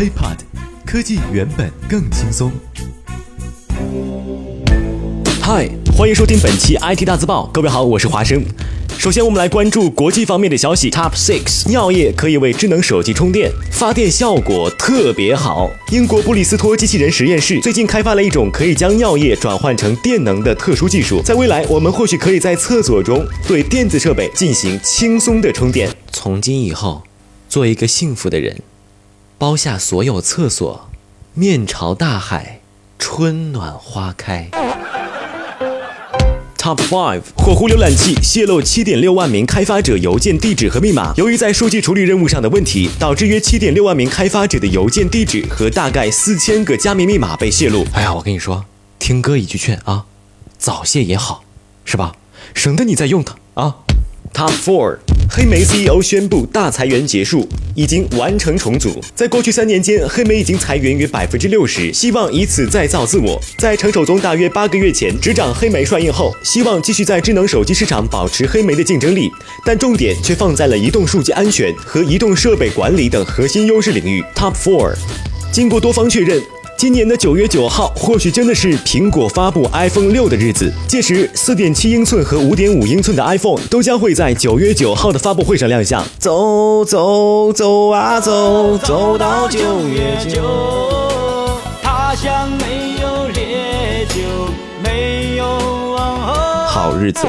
[0.00, 0.38] HeyPod，
[0.86, 2.50] 科技原本更轻松。
[5.42, 7.44] 嗨，欢迎收听本期 IT 大字报。
[7.52, 8.42] 各位好，我是华生。
[8.96, 10.90] 首先，我们来关注国际方面的消息。
[10.90, 15.70] Top Six，尿液可以为智能手机充电，发电效果特别好。
[15.92, 25.90] 英国布里斯托机器人实验室最近开发了一种可以将尿液转换成电能的特殊技术，在未来，我们或许可以在厕所中对电子设备进行轻松的充电。
[26.10, 27.02] 从今以后，
[27.50, 28.62] 做一个幸福的人，
[29.40, 30.90] 包下所有厕所，
[31.32, 32.60] 面朝大海，
[32.98, 34.50] 春暖花开。
[36.58, 41.14] Top Five，火狐浏览器泄露七点六万名开发者邮件地址和密码。
[41.16, 47.86] 由于在数据处理任务上的问题，导致约七点六万名开发者的邮件地址和大概四千个加密密码被泄露。
[47.94, 48.66] 哎呀，我跟你说，
[48.98, 50.04] 听哥一句劝啊，
[50.58, 51.44] 早泄也好，
[51.86, 52.12] 是吧？
[52.52, 53.76] 省得你再用它啊。
[54.34, 54.98] Top Four，
[55.32, 59.00] 黑莓 CEO 宣布大裁员结束，已经完成重组。
[59.14, 63.40] 在过去三年间，黑莓已经裁员约百分之六十，希望以此再造自我。
[63.56, 69.30] 在成守宗大约八个月前执掌黑莓帅印后，希望继续在智能手机市场保持黑莓的竞争力，
[69.64, 74.24] 但重点却放在了移动数据安全和移动设备管理等核心优势领域。
[74.34, 74.94] Top Four，
[75.52, 76.42] 经过多方确认。
[76.80, 80.72] 今年的九月九号，或许真的是苹果发布 iPhone 六的日子。
[80.88, 86.02] 届时，四点七英寸和五点五英寸的 iPhone 都将会在九月九号的发布会上亮相。
[86.18, 90.40] 走走走啊走，走到九月九，
[91.82, 94.22] 他乡没有烈酒，
[94.82, 96.32] 没有往后。
[96.66, 97.26] 好日子。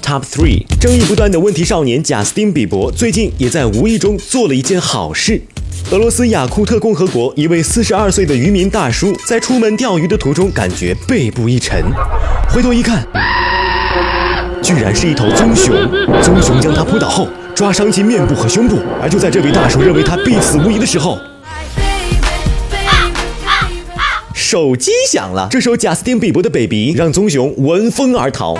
[0.00, 5.42] Top three，争议不断的问题少年贾斯汀·比伯最近也在无意中做了一件好事。
[5.92, 11.84] 俄罗斯雅库特共和国一位四十二岁的渔民大叔，在出门钓鱼的途中，感觉背部一沉，
[12.48, 13.06] 回头一看，
[14.62, 15.76] 居然是一头棕熊。
[16.22, 18.78] 棕熊将他扑倒后，抓伤其面部和胸部。
[19.02, 21.18] 而就在这位大叔认为他必死无疑的时候，
[24.32, 25.46] 手机响了。
[25.50, 28.56] 这首贾斯汀·比伯的《Baby》让棕熊闻风而逃。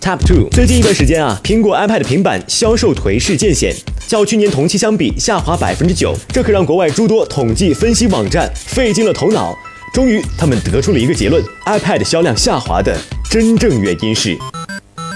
[0.00, 3.72] Top two，最近一段时间啊，苹果 iPad 平板销售颓势渐显，
[4.06, 9.54] 较去年同期相比下滑百分之九，这可让国外诸多统计分析网站费尽了头脑。
[9.92, 12.96] 终于，他们得出了一个结论：iPad 销量下滑的
[13.30, 14.36] 真正原因是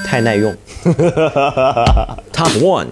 [0.07, 0.55] 太耐用。
[2.33, 2.87] Top one，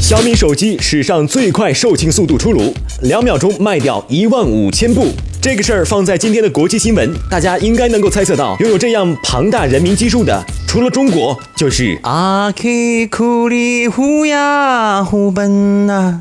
[0.00, 2.72] 小米手机史上最快售罄速度出炉，
[3.02, 5.08] 两秒钟卖掉一万五千部。
[5.40, 12.68] 这个事儿放在今天的国际新闻，大家应该能够猜测到，拥有这样庞大人民基数的，除了中国，就是阿克
[13.10, 16.20] 库里呼呀呼奔呐，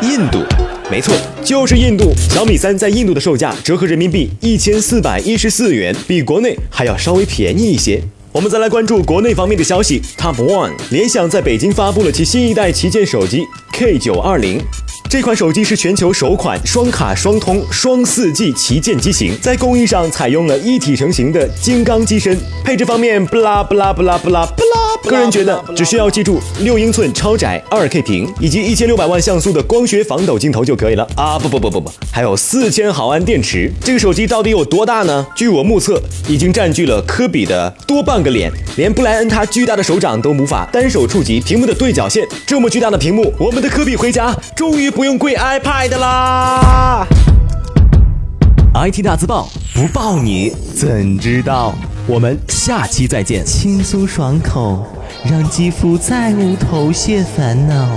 [0.00, 0.38] 印度。
[0.88, 1.12] 没错，
[1.42, 2.12] 就是印度。
[2.30, 8.00] 小米三在印度的售价折合人民币一千四百一十四元，比国内还要稍微便宜一些。
[8.30, 10.00] 我们再来关注国内方面的消息。
[10.16, 14.62] Top one，联想在北京发布了其新一代旗舰手机 K 九二零。
[15.08, 22.38] 这款手机是全球首款双卡双通双四 G 旗舰机型，在工艺上采用了一体成型的金刚机身。
[22.64, 31.38] 配置方面，不拉不拉不拉不拉不拉，个人觉得只需要记住六英寸超窄二 K 屏以及一千六百万像素的光学防抖镜头就可以了啊！
[31.38, 33.70] 不不不不不，还有四千毫安电池。
[33.84, 35.26] 这个手机到底有多大呢？
[35.36, 42.26] 据我目测，已经占据了科比的多半个脸，连布莱恩他巨大的手掌都无法单手触及屏幕的对角线。
[42.46, 47.06] 这么巨大的屏幕，我们的科比回家终于不用跪 iPad 啦
[48.74, 51.74] ！IT 大字报不报你怎知道？
[52.06, 53.44] 我们下期再见。
[53.44, 54.86] 轻松爽口，
[55.24, 57.88] 让肌肤再无头屑烦恼。